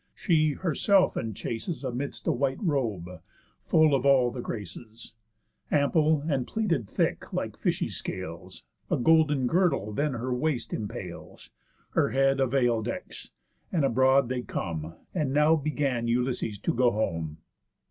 She 0.15 0.53
herself 0.53 1.15
enchaces 1.15 1.83
Amidst 1.83 2.25
a 2.25 2.31
white 2.31 2.57
robe, 2.59 3.21
full 3.61 3.93
of 3.93 4.03
all 4.03 4.31
the 4.31 4.41
Graces, 4.41 5.13
Ample, 5.69 6.23
and 6.27 6.47
pleated 6.47 6.89
thick 6.89 7.31
like 7.31 7.55
fishy 7.55 7.87
scales; 7.87 8.63
A 8.89 8.97
golden 8.97 9.45
girdle 9.45 9.93
then 9.93 10.13
her 10.13 10.33
waist 10.33 10.73
impales; 10.73 11.51
Her 11.91 12.09
head 12.09 12.39
a 12.39 12.47
veil 12.47 12.81
decks; 12.81 13.29
and 13.71 13.85
abroad 13.85 14.27
they 14.27 14.41
come. 14.41 14.95
And 15.13 15.33
now 15.33 15.55
began 15.55 16.07
Ulysses 16.07 16.57
to 16.57 16.73
go 16.73 16.89
home. 16.89 17.37